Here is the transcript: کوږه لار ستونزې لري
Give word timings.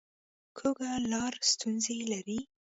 کوږه 0.57 0.91
لار 1.11 1.33
ستونزې 1.51 1.97
لري 2.11 2.39